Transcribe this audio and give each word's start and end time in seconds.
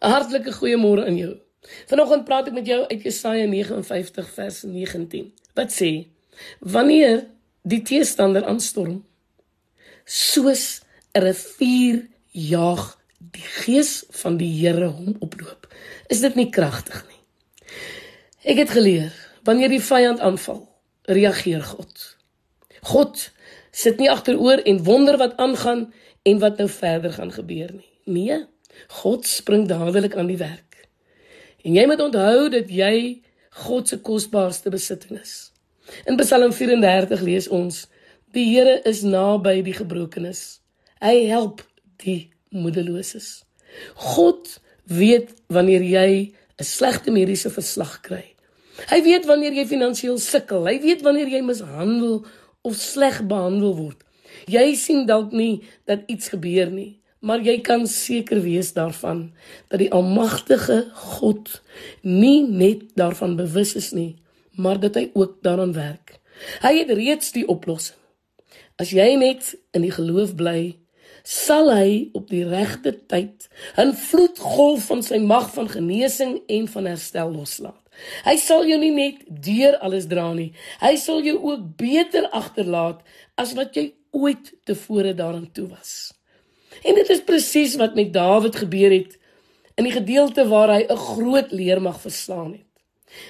'n 0.00 0.10
Hartlike 0.10 0.52
goeiemôre 0.52 1.06
aan 1.06 1.16
jou. 1.16 1.34
Vanoggend 1.86 2.24
praat 2.24 2.46
ek 2.46 2.52
met 2.52 2.66
jou 2.66 2.86
uit 2.86 3.02
Jesaja 3.02 3.46
59 3.46 4.28
vers 4.34 4.62
19. 4.62 5.32
Wat 5.54 5.72
sê? 5.72 6.06
Wanneer 6.60 7.26
die 7.62 7.82
teestander 7.82 8.44
aanstorm, 8.44 9.04
soos 10.04 10.82
'n 11.14 11.20
rivier 11.20 12.06
jaag 12.30 12.96
die 13.18 13.48
gees 13.64 14.04
van 14.22 14.36
die 14.36 14.52
Here 14.60 14.88
hom 14.88 15.16
oploop. 15.18 15.66
Is 16.08 16.20
dit 16.20 16.34
nie 16.34 16.50
kragtig 16.50 17.04
nie? 17.08 17.22
Ek 18.44 18.60
het 18.62 18.70
geleer, 18.70 19.12
wanneer 19.44 19.68
die 19.68 19.82
vyand 19.82 20.20
aanval, 20.20 20.68
reageer 21.02 21.62
God. 21.62 22.16
God 22.82 23.30
sit 23.72 23.98
nie 23.98 24.10
agteroor 24.10 24.62
en 24.64 24.84
wonder 24.84 25.18
wat 25.18 25.36
aangaan 25.36 25.92
en 26.22 26.38
wat 26.38 26.58
nou 26.58 26.68
verder 26.68 27.12
gaan 27.12 27.32
gebeur 27.32 27.72
nie. 27.72 27.90
Nee, 28.04 28.44
God 29.02 29.26
spring 29.26 29.66
dadelik 29.68 30.16
aan 30.16 30.30
die 30.30 30.40
werk. 30.40 30.88
En 31.64 31.74
jy 31.74 31.86
moet 31.86 32.00
onthou 32.00 32.48
dat 32.52 32.70
jy 32.70 33.22
God 33.66 33.88
se 33.88 33.98
kosbaarste 33.98 34.70
besitting 34.70 35.20
is. 35.20 35.52
In 36.04 36.16
Psalm 36.20 36.52
34 36.52 37.20
lees 37.24 37.48
ons: 37.48 37.86
Die 38.34 38.44
Here 38.52 38.80
is 38.84 39.02
naby 39.02 39.62
die 39.64 39.74
gebrokenes. 39.76 40.60
Hy 41.00 41.26
help 41.30 41.62
die 42.02 42.28
moedeloses. 42.50 43.44
God 43.94 44.58
weet 44.84 45.32
wanneer 45.52 45.82
jy 45.82 46.32
'n 46.58 46.64
slegte 46.64 47.10
mediese 47.10 47.50
verslag 47.50 48.00
kry. 48.00 48.24
Hy 48.90 49.02
weet 49.02 49.26
wanneer 49.26 49.52
jy 49.52 49.66
finansiëel 49.66 50.18
sukkel. 50.18 50.66
Hy 50.68 50.80
weet 50.80 51.02
wanneer 51.02 51.28
jy 51.28 51.42
mishandel 51.42 52.26
of 52.62 52.74
sleg 52.74 53.22
behandel 53.26 53.74
word. 53.76 54.04
Jy 54.46 54.74
sien 54.74 55.06
dalk 55.06 55.32
nie 55.32 55.62
dat 55.84 56.04
iets 56.06 56.28
gebeur 56.28 56.70
nie, 56.70 57.00
maar 57.26 57.42
jy 57.42 57.58
kan 57.66 57.86
seker 57.90 58.40
wees 58.44 58.70
daarvan 58.76 59.32
dat 59.68 59.80
die 59.82 59.90
almagtige 59.90 60.84
God 60.94 61.60
nie 62.02 62.46
net 62.46 62.86
daarvan 62.94 63.34
bewus 63.36 63.74
is 63.74 63.90
nie, 63.96 64.14
maar 64.54 64.78
dat 64.80 64.94
hy 64.94 65.10
ook 65.14 65.40
daaraan 65.42 65.74
werk. 65.74 66.20
Hy 66.62 66.72
het 66.78 66.90
reeds 66.94 67.32
die 67.34 67.46
oplossing. 67.50 67.98
As 68.78 68.92
jy 68.92 69.14
net 69.18 69.54
in 69.74 69.86
die 69.86 69.94
geloof 69.94 70.36
bly, 70.36 70.76
sal 71.26 71.72
hy 71.74 72.10
op 72.14 72.28
die 72.30 72.44
regte 72.46 72.92
tyd 73.10 73.48
'n 73.76 73.96
vloedgolf 73.98 74.86
van 74.86 75.02
sy 75.02 75.18
mag 75.18 75.50
van 75.54 75.68
genesing 75.68 76.38
en 76.46 76.68
van 76.68 76.86
herstel 76.86 77.32
loslaat. 77.32 77.82
Hy 78.24 78.36
sal 78.36 78.66
jou 78.66 78.78
nie 78.78 78.92
net 78.92 79.24
deur 79.26 79.78
alles 79.80 80.06
dra 80.06 80.32
nie, 80.32 80.52
hy 80.80 80.96
sal 80.96 81.22
jou 81.22 81.38
ook 81.42 81.76
beter 81.76 82.28
agterlaat 82.30 83.02
as 83.34 83.54
wat 83.54 83.74
jy 83.74 83.94
ooit 84.12 84.52
tevore 84.64 85.14
daaraan 85.14 85.50
toe 85.52 85.68
was. 85.68 86.15
En 86.82 86.94
dit 86.94 87.08
is 87.08 87.24
presies 87.24 87.76
wat 87.76 87.94
met 87.94 88.12
Dawid 88.12 88.56
gebeur 88.56 88.90
het 88.90 89.18
in 89.76 89.84
die 89.84 89.92
gedeelte 89.92 90.48
waar 90.48 90.72
hy 90.72 90.86
'n 90.88 90.96
groot 90.96 91.52
leermag 91.52 92.00
verslaan 92.00 92.52
het. 92.52 92.70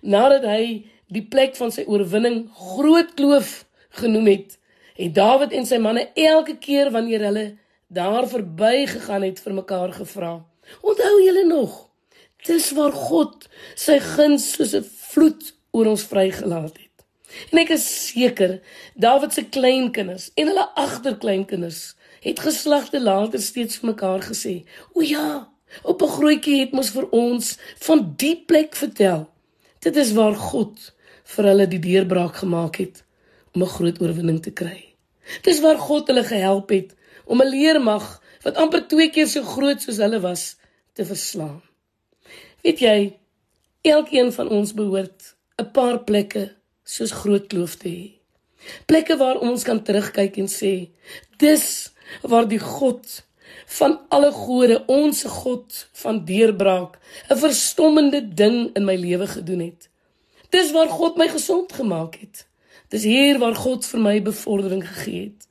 Nadat 0.00 0.44
hy 0.44 0.84
die 1.06 1.26
plek 1.26 1.56
van 1.56 1.72
sy 1.72 1.84
oorwinning 1.86 2.48
Groot 2.54 3.14
Kloof 3.14 3.64
genoem 3.88 4.26
het, 4.26 4.58
het 4.94 5.14
Dawid 5.14 5.52
en 5.52 5.66
sy 5.66 5.78
manne 5.78 6.08
elke 6.14 6.56
keer 6.58 6.90
wanneer 6.90 7.20
hulle 7.20 7.46
daar 7.88 8.28
verby 8.28 8.86
gegaan 8.86 9.22
het 9.22 9.40
vir 9.40 9.54
mekaar 9.54 9.92
gevra: 9.92 10.44
"Onthou 10.80 11.22
julle 11.22 11.46
nog? 11.46 11.88
Dis 12.46 12.70
waar 12.70 12.92
God 12.92 13.48
sy 13.74 13.98
guns 13.98 14.52
soos 14.52 14.74
'n 14.74 14.84
vloed 14.84 15.54
oor 15.70 15.86
ons 15.86 16.02
vrygelaat 16.02 16.76
het." 16.76 16.90
En 17.50 17.58
ek 17.58 17.70
is 17.70 17.86
seker 18.10 18.60
Dawid 18.94 19.32
se 19.32 19.44
kleinkinders 19.44 20.30
en 20.34 20.46
hulle 20.46 20.68
agterkleinkinders 20.74 21.94
het 22.20 22.40
geslagte 22.40 23.00
later 23.00 23.40
steeds 23.40 23.78
vir 23.78 23.90
mekaar 23.92 24.22
gesê: 24.22 24.64
"O 24.92 25.00
ja, 25.00 25.50
op 25.82 26.02
'n 26.02 26.14
grootjie 26.16 26.60
het 26.60 26.72
mos 26.72 26.90
vir 26.90 27.08
ons 27.10 27.58
van 27.78 28.14
die 28.16 28.36
plek 28.46 28.74
vertel. 28.76 29.30
Dit 29.78 29.96
is 29.96 30.12
waar 30.12 30.34
God 30.34 30.94
vir 31.24 31.44
hulle 31.44 31.66
die 31.66 31.78
deurbraak 31.78 32.36
gemaak 32.42 32.76
het 32.76 33.04
om 33.54 33.62
'n 33.62 33.74
groot 33.76 34.00
oorwinning 34.00 34.42
te 34.42 34.50
kry. 34.50 34.94
Dis 35.42 35.60
waar 35.60 35.78
God 35.78 36.06
hulle 36.06 36.24
gehelp 36.24 36.68
het 36.68 36.94
om 37.24 37.42
'n 37.42 37.48
leermag 37.48 38.22
wat 38.42 38.56
amper 38.56 38.88
twee 38.88 39.10
keer 39.10 39.28
so 39.28 39.42
groot 39.42 39.82
soos 39.82 39.96
hulle 39.96 40.20
was 40.20 40.56
te 40.92 41.04
verslaan. 41.04 41.62
Weet 42.62 42.78
jy, 42.78 43.16
elkeen 43.82 44.32
van 44.32 44.48
ons 44.48 44.74
behoort 44.74 45.36
'n 45.58 45.70
paar 45.72 46.04
plekke 46.04 46.56
soos 46.84 47.10
groot 47.10 47.46
kloof 47.46 47.74
te 47.76 47.88
hê. 47.88 48.10
Plekke 48.86 49.16
waar 49.16 49.38
ons 49.38 49.62
kan 49.62 49.82
terugkyk 49.82 50.36
en 50.36 50.48
sê, 50.48 50.90
dis 51.36 51.92
waar 52.22 52.48
die 52.48 52.60
God 52.60 53.22
van 53.66 54.00
alle 54.08 54.30
gode, 54.32 54.82
ons 54.86 55.22
God 55.22 55.86
van 56.02 56.24
deurbraak, 56.24 56.98
'n 57.28 57.36
verstommende 57.36 58.34
ding 58.34 58.70
in 58.74 58.84
my 58.84 58.96
lewe 58.96 59.26
gedoen 59.26 59.60
het. 59.60 59.88
Dis 60.50 60.72
waar 60.72 60.88
God 60.88 61.16
my 61.16 61.28
gesond 61.28 61.72
gemaak 61.72 62.14
het. 62.14 62.46
Dis 62.88 63.02
hier 63.02 63.38
waar 63.38 63.54
God 63.54 63.86
vir 63.86 64.00
my 64.00 64.22
bevordering 64.22 64.82
gegee 64.88 65.22
het. 65.24 65.46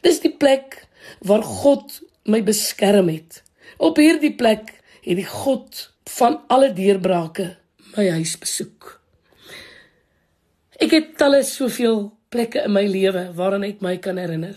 Dis 0.00 0.20
die 0.20 0.32
plek 0.32 0.86
waar 1.18 1.42
God 1.42 2.02
my 2.24 2.42
beskerm 2.42 3.08
het. 3.08 3.42
Op 3.76 3.96
hierdie 3.96 4.34
plek 4.34 4.80
het 5.02 5.16
die 5.16 5.26
God 5.26 5.90
van 6.04 6.40
alle 6.46 6.72
deurbrake 6.72 7.56
my 7.96 8.08
huis 8.10 8.38
besoek. 8.38 9.00
Ek 10.78 10.90
het 10.90 11.16
talle 11.18 11.42
soveel 11.42 12.12
plekke 12.28 12.64
in 12.64 12.72
my 12.72 12.86
lewe 12.86 13.32
waaraan 13.34 13.66
ek 13.66 13.82
my 13.84 13.96
kan 13.98 14.16
herinner 14.16 14.56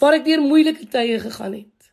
waar 0.00 0.16
ek 0.18 0.24
deur 0.24 0.42
moeilike 0.42 0.88
tye 0.88 1.20
gegaan 1.20 1.54
het. 1.54 1.90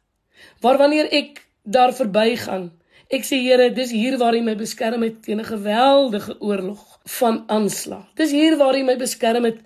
Waar 0.62 0.78
wanneer 0.78 1.12
ek 1.12 1.44
daar 1.64 1.94
verbygaan, 1.94 2.72
ek 3.12 3.24
sê 3.28 3.40
Here, 3.44 3.70
dis 3.72 3.92
hier 3.92 4.18
waar 4.18 4.36
U 4.36 4.42
my 4.42 4.56
beskerm 4.56 5.04
het 5.04 5.22
teen 5.24 5.40
'n 5.40 5.52
geweldige 5.52 6.40
oorlog 6.40 7.00
van 7.20 7.44
aanslag. 7.48 8.06
Dis 8.16 8.32
hier 8.32 8.58
waar 8.58 8.76
U 8.76 8.84
my 8.84 8.98
beskerm 8.98 9.44
het 9.44 9.60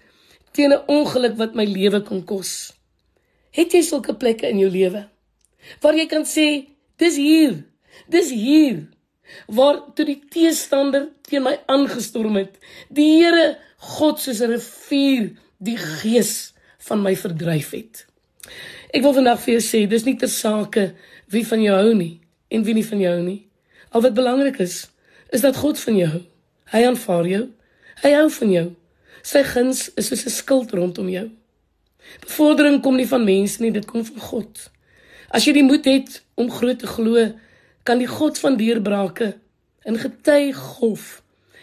teen 0.51 0.73
'n 0.73 0.83
ongeluk 0.87 1.37
wat 1.37 1.55
my 1.55 1.65
lewe 1.65 2.01
kon 2.01 2.23
kos. 2.25 2.73
Het 3.51 3.71
jy 3.73 3.81
sulke 3.81 4.15
plekke 4.15 4.49
in 4.49 4.59
jou 4.59 4.69
lewe 4.69 5.11
waar 5.79 5.97
jy 5.97 6.07
kan 6.09 6.25
sê, 6.27 6.47
dis 7.01 7.17
hier. 7.19 7.61
Dis 8.11 8.31
hier 8.33 8.87
waar 9.47 9.77
toe 9.95 10.05
die 10.05 10.19
teestander 10.33 11.07
teen 11.27 11.45
my 11.45 11.53
aangestorm 11.71 12.35
het, 12.35 12.57
die 12.89 13.21
Here 13.21 13.57
God 13.95 14.19
soos 14.19 14.41
'n 14.41 14.51
rivier 14.51 15.31
die 15.57 15.77
gees 15.77 16.53
van 16.87 17.01
my 17.01 17.15
verdryf 17.15 17.71
het. 17.71 18.05
Ek 18.91 19.03
wil 19.03 19.13
vandag 19.13 19.39
vir 19.43 19.53
jou 19.55 19.63
sê, 19.63 19.87
dis 19.87 20.05
nie 20.05 20.17
ter 20.17 20.29
sake 20.29 20.91
wie 21.31 21.45
van 21.47 21.61
jou 21.61 21.75
hou 21.75 21.93
nie 21.95 22.19
en 22.51 22.63
wie 22.63 22.75
nie 22.75 22.85
van 22.85 22.99
jou 22.99 23.17
nie. 23.23 23.39
Al 23.91 24.01
wat 24.01 24.15
belangrik 24.15 24.59
is, 24.59 24.87
is 25.31 25.41
dat 25.41 25.59
God 25.59 25.79
van 25.79 25.97
jou 25.97 26.09
hou. 26.15 26.23
Hy 26.71 26.83
aanvaar 26.87 27.27
jou. 27.27 27.43
Hy 28.03 28.11
hou 28.15 28.27
van 28.39 28.51
jou. 28.51 28.67
Sy 29.23 29.43
guns 29.43 29.89
is 29.95 30.07
soos 30.07 30.25
'n 30.25 30.33
skild 30.33 30.71
rondom 30.71 31.09
jou. 31.09 31.29
Bevordering 32.25 32.81
kom 32.81 32.95
nie 32.95 33.07
van 33.07 33.23
mense 33.25 33.61
nie, 33.61 33.71
dit 33.71 33.85
kom 33.85 34.05
van 34.05 34.19
God. 34.19 34.69
As 35.29 35.45
jy 35.45 35.53
die 35.53 35.63
moed 35.63 35.85
het 35.85 36.21
om 36.35 36.51
groot 36.51 36.79
te 36.79 36.87
glo, 36.87 37.31
kan 37.83 37.97
die 37.97 38.07
God 38.07 38.39
van 38.39 38.57
deurbrake 38.57 39.35
in 39.85 39.97
getuig 39.97 40.57
golf 40.57 41.21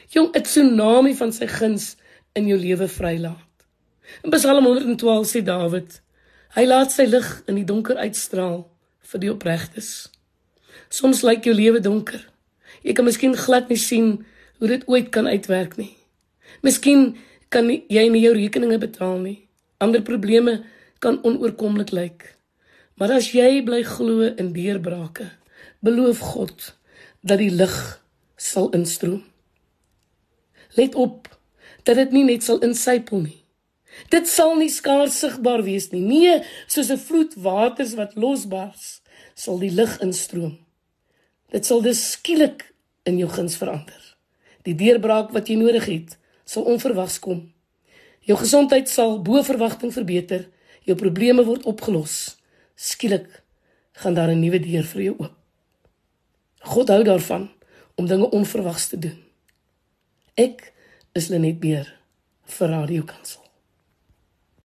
jong 0.09 0.31
'n 0.34 0.43
tsunami 0.43 1.15
van 1.15 1.33
sy 1.33 1.47
guns 1.47 1.97
in 2.33 2.47
jou 2.47 2.59
lewe 2.59 2.88
vrylaat. 2.88 3.67
In 4.25 4.31
Psalm 4.31 4.65
112 4.65 5.27
sê 5.27 5.43
Dawid: 5.44 6.00
Hy 6.57 6.65
laat 6.65 6.95
sy 6.95 7.05
lig 7.05 7.27
in 7.51 7.59
die 7.61 7.67
donker 7.69 7.99
uitstraal 8.01 8.63
vir 9.11 9.21
die 9.21 9.31
opregtes. 9.33 10.09
Soms 10.89 11.21
lyk 11.27 11.45
jou 11.45 11.53
lewe 11.53 11.81
donker. 11.85 12.23
Jy 12.81 12.95
kan 12.97 13.05
miskien 13.05 13.37
glad 13.37 13.69
nie 13.69 13.81
sien 13.81 14.15
hoe 14.59 14.71
dit 14.71 14.87
ooit 14.89 15.11
kan 15.13 15.29
uitwerk 15.29 15.77
nie. 15.77 15.93
Miskien 16.65 17.19
kan 17.53 17.69
nie, 17.69 17.83
jy 17.93 18.07
nie 18.09 18.25
jou 18.25 18.33
rekeninge 18.37 18.79
betaal 18.81 19.21
nie. 19.21 19.37
Ander 19.79 20.03
probleme 20.03 20.63
kan 21.05 21.21
onoorkomlik 21.23 21.93
lyk. 21.93 22.25
Maar 22.99 23.19
as 23.21 23.31
jy 23.37 23.61
bly 23.63 23.83
glo 23.87 24.27
in 24.33 24.53
deurbrake, 24.57 25.29
beloof 25.85 26.23
God 26.33 26.73
dat 27.21 27.39
die 27.43 27.53
lig 27.53 27.77
sal 28.41 28.73
instroom. 28.75 29.23
Let 30.75 30.97
op 30.97 31.29
dat 31.85 32.01
dit 32.01 32.17
nie 32.17 32.25
net 32.25 32.47
sal 32.47 32.62
insypel 32.65 33.23
nie. 33.29 33.39
Dit 34.08 34.29
sal 34.29 34.56
nie 34.56 34.70
skaars 34.70 35.19
sigbaar 35.19 35.62
wees 35.62 35.90
nie. 35.90 36.00
Nee, 36.00 36.43
soos 36.67 36.90
'n 36.90 36.99
vloed 36.99 37.35
waters 37.35 37.94
wat 37.94 38.17
losbars, 38.17 39.00
sal 39.35 39.58
die 39.58 39.70
lig 39.70 40.00
instroom. 40.00 40.58
Dit 41.50 41.67
sal 41.67 41.82
dus 41.82 42.11
skielik 42.12 42.75
in 43.05 43.19
jou 43.19 43.29
guns 43.29 43.56
verander. 43.56 44.17
Die 44.62 44.75
deurbraak 44.75 45.31
wat 45.32 45.49
jy 45.49 45.56
nodig 45.56 45.87
het, 45.87 46.19
sal 46.44 46.62
onverwags 46.69 47.19
kom. 47.19 47.52
Jou 48.20 48.38
gesondheid 48.38 48.88
sal 48.88 49.23
bo 49.23 49.43
verwagting 49.43 49.93
verbeter, 49.93 50.49
jou 50.84 50.96
probleme 50.96 51.44
word 51.44 51.64
opgelos. 51.64 52.37
Skielik 52.76 53.43
gaan 53.93 54.14
daar 54.14 54.31
'n 54.31 54.41
nuwe 54.41 54.61
deur 54.61 54.84
vir 54.84 55.02
jou 55.02 55.14
oop. 55.19 55.34
God 56.61 56.88
hou 56.88 57.02
daarvan 57.02 57.50
om 57.94 58.06
dinge 58.06 58.31
onverwags 58.31 58.88
te 58.88 58.99
doen. 58.99 59.25
Ek 60.34 60.73
is 61.12 61.29
Lenet 61.29 61.61
Beer 61.61 61.94
vir 62.44 62.69
Radio 62.69 63.02
Kansel. 63.02 63.48